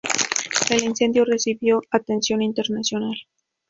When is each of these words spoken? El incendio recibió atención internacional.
El 0.71 0.81
incendio 0.83 1.25
recibió 1.25 1.83
atención 1.91 2.41
internacional. 2.41 3.13